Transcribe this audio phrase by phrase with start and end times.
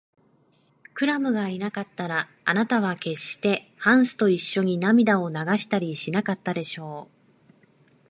[0.95, 7.61] クラムがいなかったら、あなたはけっしてハンスといっしょに涙を流したりしなかったでしょう。